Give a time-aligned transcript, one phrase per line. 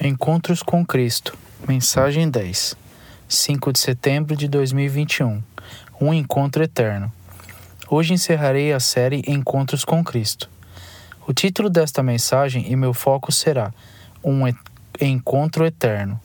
[0.00, 1.36] Encontros com Cristo,
[1.66, 2.76] mensagem 10,
[3.28, 5.42] 5 de setembro de 2021.
[6.00, 7.12] Um encontro eterno.
[7.90, 10.48] Hoje encerrarei a série Encontros com Cristo.
[11.26, 13.74] O título desta mensagem e meu foco será
[14.22, 14.42] Um
[15.00, 16.20] encontro eterno.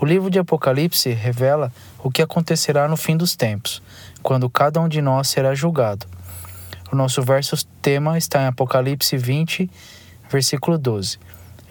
[0.00, 1.72] O livro de Apocalipse revela
[2.02, 3.80] o que acontecerá no fim dos tempos,
[4.20, 6.06] quando cada um de nós será julgado.
[6.90, 9.70] O nosso verso tema está em Apocalipse 20,
[10.28, 11.20] versículo 12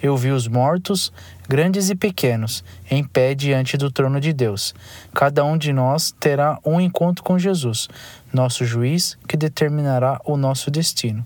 [0.02, 1.12] eu vi os mortos,
[1.48, 4.74] grandes e pequenos, em pé diante do trono de Deus.
[5.14, 7.88] Cada um de nós terá um encontro com Jesus,
[8.32, 11.24] nosso juiz, que determinará o nosso destino.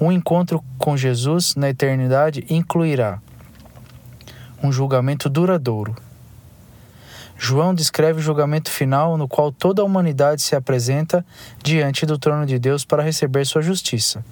[0.00, 3.20] Um encontro com Jesus na eternidade incluirá
[4.62, 5.94] um julgamento duradouro.
[7.36, 11.24] João descreve o julgamento final no qual toda a humanidade se apresenta
[11.62, 14.24] diante do trono de Deus para receber sua justiça.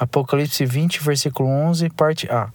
[0.00, 2.48] Apocalipse 20, versículo 11, parte A.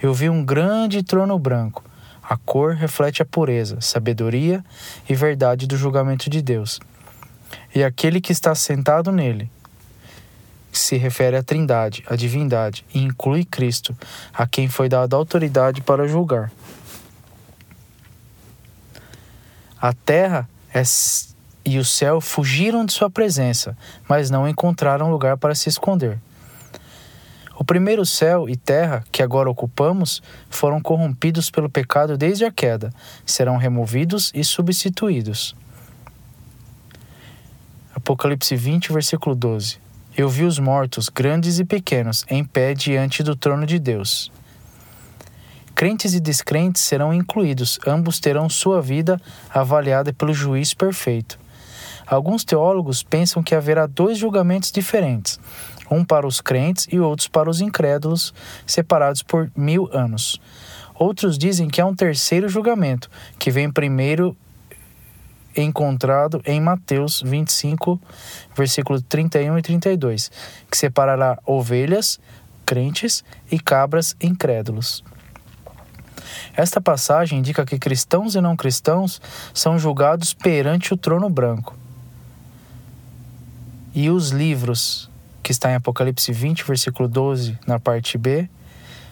[0.00, 1.82] Eu vi um grande trono branco.
[2.22, 4.64] A cor reflete a pureza, sabedoria
[5.08, 6.78] e verdade do julgamento de Deus.
[7.74, 9.50] E aquele que está sentado nele,
[10.70, 13.96] se refere à Trindade, à divindade, e inclui Cristo,
[14.32, 16.52] a quem foi dada autoridade para julgar.
[19.80, 20.82] A terra é
[21.64, 23.76] e o céu fugiram de sua presença,
[24.08, 26.18] mas não encontraram lugar para se esconder.
[27.58, 32.90] O primeiro céu e terra que agora ocupamos foram corrompidos pelo pecado desde a queda,
[33.26, 35.54] serão removidos e substituídos.
[37.94, 39.78] Apocalipse 20, versículo 12.
[40.16, 44.32] Eu vi os mortos, grandes e pequenos, em pé diante do trono de Deus.
[45.74, 51.38] Crentes e descrentes serão incluídos, ambos terão sua vida avaliada pelo juiz perfeito.
[52.06, 55.38] Alguns teólogos pensam que haverá dois julgamentos diferentes
[55.92, 58.32] um para os crentes e outros para os incrédulos,
[58.66, 60.40] separados por mil anos.
[60.94, 64.36] Outros dizem que há um terceiro julgamento, que vem primeiro
[65.56, 68.00] encontrado em Mateus 25,
[68.56, 70.30] versículos 31 e 32,
[70.70, 72.18] que separará ovelhas,
[72.64, 75.04] crentes e cabras incrédulos.
[76.54, 79.20] Esta passagem indica que cristãos e não cristãos
[79.52, 81.76] são julgados perante o trono branco.
[83.94, 85.10] E os livros
[85.42, 88.48] que está em Apocalipse 20, versículo 12, na parte B,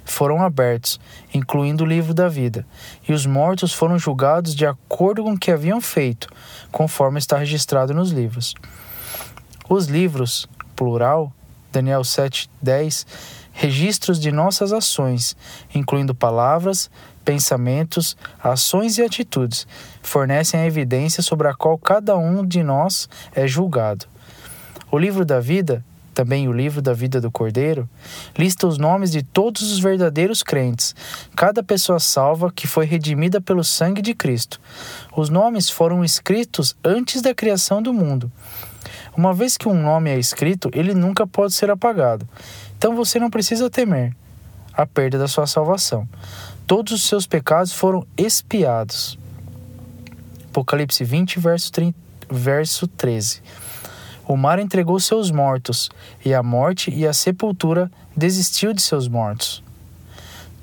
[0.05, 0.99] foram abertos,
[1.33, 2.67] incluindo o livro da vida,
[3.09, 6.29] e os mortos foram julgados de acordo com o que haviam feito,
[6.73, 8.55] conforme está registrado nos livros.
[9.69, 11.33] Os livros, plural,
[11.71, 13.07] Daniel 7, 10,
[13.53, 15.37] registros de nossas ações,
[15.75, 16.91] incluindo palavras,
[17.25, 19.67] pensamentos, ações e atitudes,
[20.03, 24.07] fornecem a evidência sobre a qual cada um de nós é julgado.
[24.91, 25.85] O livro da vida
[26.21, 27.89] também o livro da vida do Cordeiro,
[28.37, 30.95] lista os nomes de todos os verdadeiros crentes,
[31.35, 34.61] cada pessoa salva que foi redimida pelo sangue de Cristo.
[35.17, 38.31] Os nomes foram escritos antes da criação do mundo.
[39.17, 42.29] Uma vez que um nome é escrito, ele nunca pode ser apagado.
[42.77, 44.15] Então você não precisa temer
[44.75, 46.07] a perda da sua salvação.
[46.67, 49.19] Todos os seus pecados foram expiados.
[50.51, 51.99] Apocalipse 20, verso, 30,
[52.31, 53.41] verso 13.
[54.31, 55.91] O mar entregou seus mortos,
[56.25, 59.61] e a morte e a sepultura desistiu de seus mortos.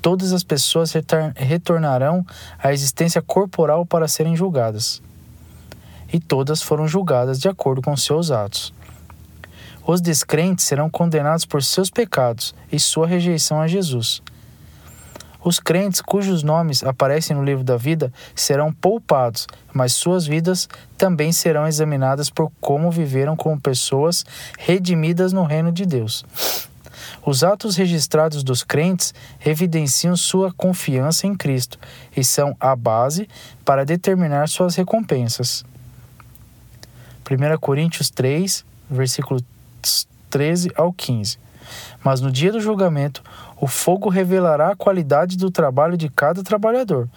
[0.00, 0.90] Todas as pessoas
[1.36, 2.24] retornarão
[2.58, 5.02] à existência corporal para serem julgadas.
[6.10, 8.72] E todas foram julgadas de acordo com seus atos.
[9.86, 14.22] Os descrentes serão condenados por seus pecados e sua rejeição a Jesus.
[15.42, 21.30] Os crentes cujos nomes aparecem no livro da vida serão poupados, mas suas vidas também
[21.32, 24.26] serão examinadas por como viveram como pessoas
[24.58, 26.24] redimidas no reino de Deus.
[27.24, 31.78] Os atos registrados dos crentes evidenciam sua confiança em Cristo
[32.16, 33.28] e são a base
[33.64, 35.64] para determinar suas recompensas.
[37.30, 39.42] 1 Coríntios 3, versículos
[40.30, 41.38] 13 ao 15.
[42.02, 43.22] Mas no dia do julgamento,
[43.60, 47.08] o fogo revelará a qualidade do trabalho de cada trabalhador.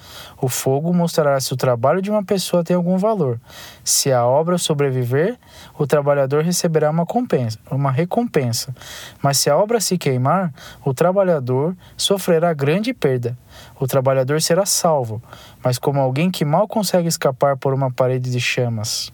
[0.41, 3.39] O fogo mostrará se o trabalho de uma pessoa tem algum valor.
[3.83, 5.37] Se a obra sobreviver,
[5.77, 8.75] o trabalhador receberá uma, compensa, uma recompensa.
[9.21, 10.51] Mas se a obra se queimar,
[10.83, 13.37] o trabalhador sofrerá grande perda.
[13.79, 15.21] O trabalhador será salvo,
[15.63, 19.11] mas como alguém que mal consegue escapar por uma parede de chamas.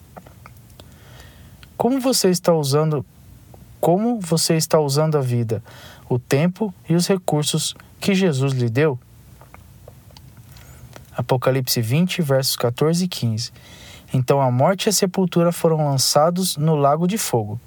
[1.75, 3.05] Como você está usando
[3.79, 5.63] como você está usando a vida,
[6.09, 8.99] o tempo e os recursos que Jesus lhe deu?
[11.15, 13.51] Apocalipse 20, versos 14 e 15.
[14.13, 17.59] Então a morte e a sepultura foram lançados no lago de fogo.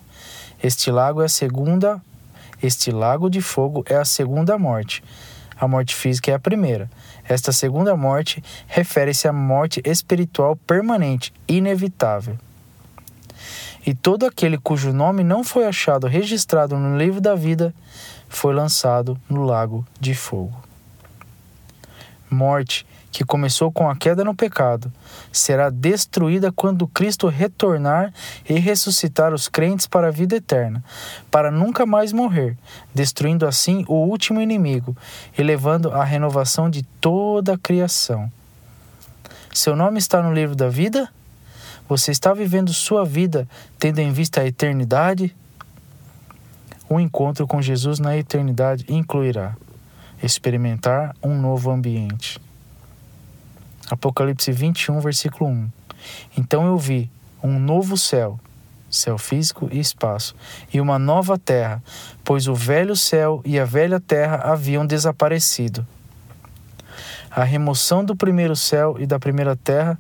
[0.62, 2.00] Este lago é a segunda,
[2.62, 5.02] este lago de fogo é a segunda morte.
[5.58, 6.90] A morte física é a primeira.
[7.28, 12.38] Esta segunda morte refere-se à morte espiritual permanente, inevitável.
[13.86, 17.74] E todo aquele cujo nome não foi achado registrado no livro da vida
[18.28, 20.54] foi lançado no lago de fogo.
[22.30, 24.92] Morte, que começou com a queda no pecado,
[25.32, 28.12] será destruída quando Cristo retornar
[28.48, 30.82] e ressuscitar os crentes para a vida eterna,
[31.30, 32.56] para nunca mais morrer,
[32.94, 34.96] destruindo assim o último inimigo
[35.36, 38.30] e levando à renovação de toda a criação.
[39.52, 41.08] Seu nome está no livro da vida?
[41.90, 45.34] Você está vivendo sua vida tendo em vista a eternidade?
[46.88, 49.56] O encontro com Jesus na eternidade incluirá
[50.22, 52.38] experimentar um novo ambiente.
[53.90, 55.68] Apocalipse 21, versículo 1.
[56.38, 57.10] Então eu vi
[57.42, 58.38] um novo céu,
[58.88, 60.36] céu físico e espaço,
[60.72, 61.82] e uma nova terra,
[62.22, 65.84] pois o velho céu e a velha terra haviam desaparecido.
[67.28, 69.98] A remoção do primeiro céu e da primeira terra,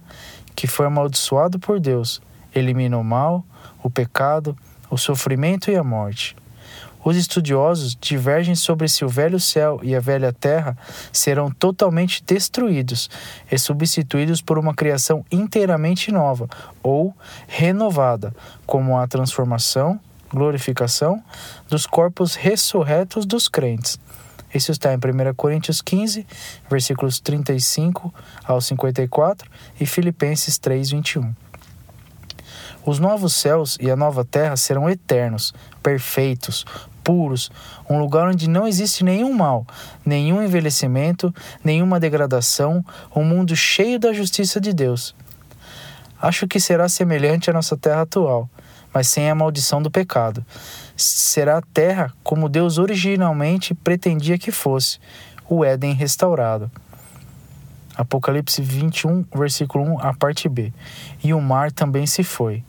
[0.54, 2.20] que foi amaldiçoado por Deus,
[2.54, 3.44] elimina o mal,
[3.82, 4.56] o pecado,
[4.90, 6.36] o sofrimento e a morte.
[7.02, 10.76] Os estudiosos divergem sobre se o velho céu e a velha terra
[11.10, 13.08] serão totalmente destruídos
[13.50, 16.46] e substituídos por uma criação inteiramente nova
[16.82, 17.14] ou
[17.48, 18.34] renovada,
[18.66, 19.98] como a transformação,
[20.28, 21.22] glorificação
[21.70, 23.98] dos corpos ressurretos dos crentes.
[24.54, 26.26] Isso está em 1 Coríntios 15,
[26.68, 28.12] versículos 35
[28.44, 29.50] ao 54
[29.80, 31.34] e Filipenses 3, 21.
[32.84, 35.52] Os novos céus e a nova terra serão eternos,
[35.82, 36.64] perfeitos,
[37.04, 37.50] puros,
[37.88, 39.66] um lugar onde não existe nenhum mal,
[40.04, 45.14] nenhum envelhecimento, nenhuma degradação, um mundo cheio da justiça de Deus.
[46.20, 48.48] Acho que será semelhante à nossa terra atual,
[48.92, 50.44] mas sem a maldição do pecado.
[50.96, 54.98] Será a terra como Deus originalmente pretendia que fosse,
[55.48, 56.70] o Éden restaurado.
[57.96, 60.72] Apocalipse 21, versículo 1, a parte B.
[61.22, 62.62] E o mar também se foi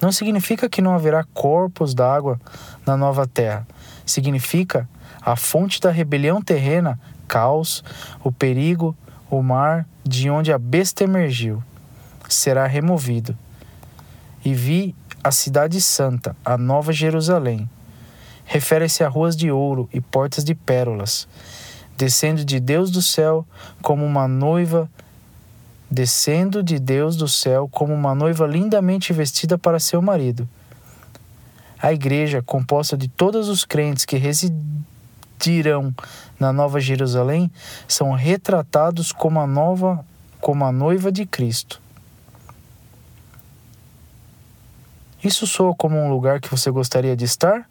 [0.00, 2.40] não significa que não haverá corpos d'água
[2.86, 3.66] na nova terra.
[4.06, 4.88] Significa
[5.20, 7.82] a fonte da rebelião terrena, caos,
[8.22, 8.96] o perigo,
[9.30, 11.62] o mar de onde a besta emergiu,
[12.28, 13.36] será removido.
[14.44, 17.68] E vi a cidade santa, a nova Jerusalém.
[18.44, 21.26] Refere-se a ruas de ouro e portas de pérolas,
[21.96, 23.46] descendo de Deus do céu
[23.82, 24.88] como uma noiva
[25.90, 30.48] descendo de Deus do céu como uma noiva lindamente vestida para seu marido.
[31.80, 35.94] A igreja, composta de todos os crentes que residirão
[36.38, 37.50] na Nova Jerusalém,
[37.86, 40.04] são retratados como a nova
[40.40, 41.80] como a noiva de Cristo.
[45.22, 47.68] Isso soa como um lugar que você gostaria de estar?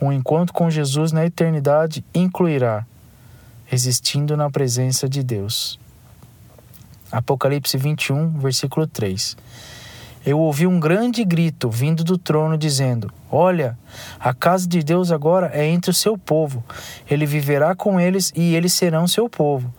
[0.00, 2.86] Um encontro com Jesus na eternidade incluirá
[3.72, 5.78] existindo na presença de Deus.
[7.10, 9.36] Apocalipse 21, versículo 3.
[10.24, 13.78] Eu ouvi um grande grito vindo do trono dizendo: Olha,
[14.18, 16.62] a casa de Deus agora é entre o seu povo.
[17.08, 19.72] Ele viverá com eles e eles serão seu povo.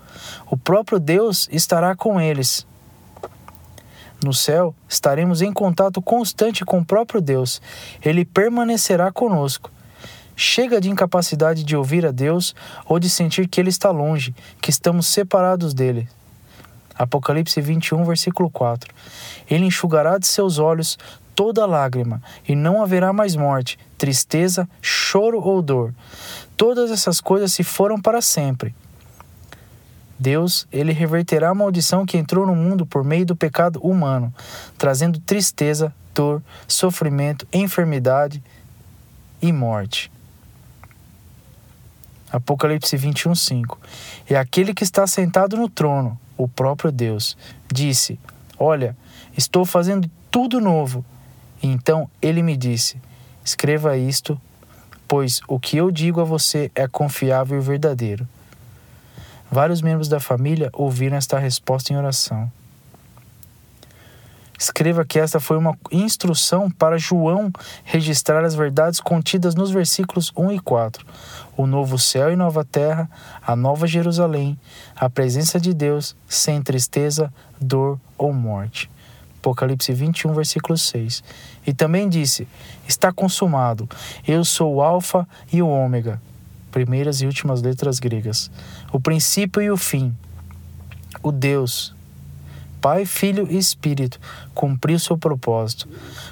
[0.49, 2.65] O próprio Deus estará com eles.
[4.23, 7.59] No céu, estaremos em contato constante com o próprio Deus.
[8.05, 9.71] Ele permanecerá conosco.
[10.35, 14.69] Chega de incapacidade de ouvir a Deus ou de sentir que Ele está longe, que
[14.69, 16.07] estamos separados dele.
[16.95, 18.93] Apocalipse 21, versículo 4.
[19.49, 20.99] Ele enxugará de seus olhos
[21.35, 25.93] toda lágrima, e não haverá mais morte, tristeza, choro ou dor.
[26.55, 28.75] Todas essas coisas se foram para sempre.
[30.21, 34.31] Deus, ele reverterá a maldição que entrou no mundo por meio do pecado humano,
[34.77, 38.41] trazendo tristeza, dor, sofrimento, enfermidade
[39.41, 40.11] e morte.
[42.31, 43.79] Apocalipse 21, 5.
[44.29, 47.35] E aquele que está sentado no trono, o próprio Deus,
[47.73, 48.19] disse:
[48.59, 48.95] Olha,
[49.35, 51.03] estou fazendo tudo novo.
[51.63, 53.01] E então ele me disse:
[53.43, 54.39] Escreva isto,
[55.07, 58.27] pois o que eu digo a você é confiável e verdadeiro.
[59.51, 62.49] Vários membros da família ouviram esta resposta em oração.
[64.57, 67.51] Escreva que esta foi uma instrução para João
[67.83, 71.05] registrar as verdades contidas nos versículos 1 e 4.
[71.57, 73.09] O novo céu e nova terra,
[73.45, 74.57] a nova Jerusalém,
[74.95, 78.89] a presença de Deus, sem tristeza, dor ou morte.
[79.39, 81.23] Apocalipse 21, versículo 6.
[81.67, 82.47] E também disse:
[82.87, 83.89] Está consumado.
[84.25, 86.21] Eu sou o Alfa e o Ômega.
[86.71, 88.49] Primeiras e últimas letras gregas.
[88.91, 90.15] O princípio e o fim.
[91.21, 91.93] O Deus,
[92.81, 94.19] Pai, Filho e Espírito,
[94.55, 95.87] cumpriu seu propósito,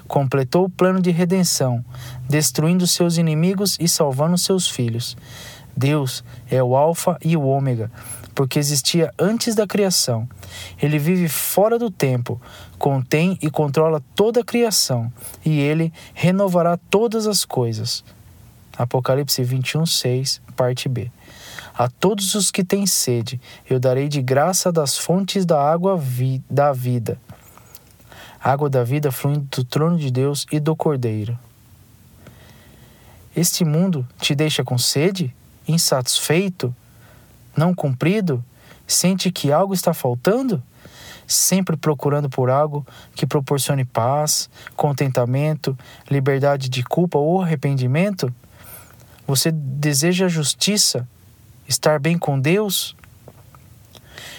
[0.08, 1.86] completou o plano de redenção,
[2.28, 5.16] destruindo seus inimigos e salvando seus filhos.
[5.78, 7.92] Deus é o Alfa e o Ômega,
[8.34, 10.28] porque existia antes da criação.
[10.82, 12.42] Ele vive fora do tempo,
[12.80, 15.12] contém e controla toda a criação,
[15.46, 18.04] e ele renovará todas as coisas.
[18.80, 21.12] Apocalipse 21, 6, parte B.
[21.78, 26.42] A todos os que têm sede, eu darei de graça das fontes da água vi
[26.50, 27.20] da vida.
[28.42, 31.38] Água da vida fluindo do trono de Deus e do Cordeiro.
[33.36, 35.36] Este mundo te deixa com sede,
[35.68, 36.74] insatisfeito,
[37.58, 38.42] não cumprido,
[38.88, 40.64] sente que algo está faltando?
[41.28, 45.78] Sempre procurando por algo que proporcione paz, contentamento,
[46.10, 48.34] liberdade de culpa ou arrependimento?
[49.30, 51.08] Você deseja justiça,
[51.68, 52.96] estar bem com Deus?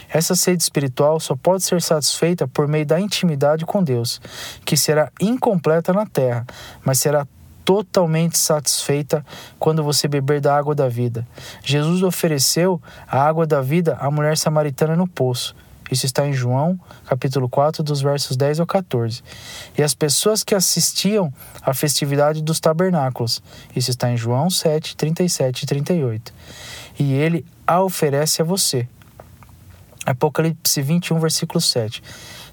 [0.09, 4.21] Essa sede espiritual só pode ser satisfeita por meio da intimidade com Deus,
[4.65, 6.45] que será incompleta na terra,
[6.85, 7.25] mas será
[7.65, 9.25] totalmente satisfeita
[9.61, 11.25] quando você beber da água da vida.
[11.63, 15.55] Jesus ofereceu a água da vida à mulher samaritana no poço.
[15.91, 19.23] Isso está em João, capítulo 4, dos versos 10 ao 14.
[19.77, 21.33] E as pessoas que assistiam
[21.63, 23.43] à festividade dos tabernáculos.
[23.75, 26.33] Isso está em João 7, 37 e 38.
[26.99, 28.89] E ele a oferece a você.
[30.07, 32.03] Apocalipse 21, versículo 7.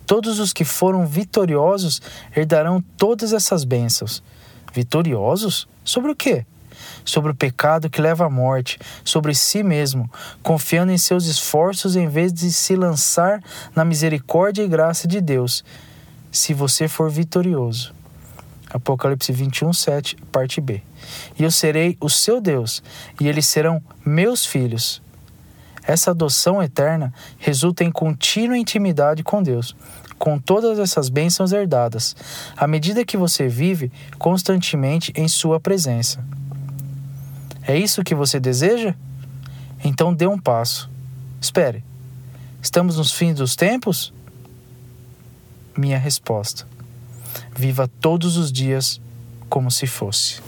[0.05, 2.01] Todos os que foram vitoriosos
[2.35, 4.23] herdarão todas essas bênçãos.
[4.73, 5.67] Vitoriosos?
[5.83, 6.45] Sobre o quê?
[7.03, 10.09] Sobre o pecado que leva à morte, sobre si mesmo,
[10.43, 13.41] confiando em seus esforços em vez de se lançar
[13.75, 15.63] na misericórdia e graça de Deus,
[16.31, 17.95] se você for vitorioso.
[18.69, 20.81] Apocalipse 21, 7, parte B.
[21.39, 22.83] E eu serei o seu Deus,
[23.19, 25.01] e eles serão meus filhos.
[25.83, 29.73] Essa adoção eterna resulta em contínua intimidade com Deus,
[30.19, 32.15] com todas essas bênçãos herdadas,
[32.57, 36.21] à medida que você vive constantemente em Sua presença.
[37.67, 38.95] É isso que você deseja?
[39.83, 40.89] Então dê um passo.
[41.41, 41.83] Espere.
[42.61, 44.13] Estamos nos fins dos tempos?
[45.77, 46.65] Minha resposta:
[47.53, 49.01] viva todos os dias
[49.49, 50.41] como se fosse.